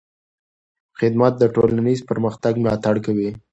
خدمت 0.99 1.33
د 1.39 1.43
ټولنیز 1.55 1.99
پرمختګ 2.09 2.53
ملاتړ 2.63 2.95
کوي. 3.05 3.29